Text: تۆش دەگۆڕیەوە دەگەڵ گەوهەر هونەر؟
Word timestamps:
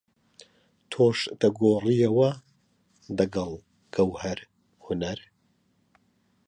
تۆش 0.91 1.17
دەگۆڕیەوە 1.39 2.29
دەگەڵ 3.17 3.51
گەوهەر 3.95 4.39
هونەر؟ 4.83 5.19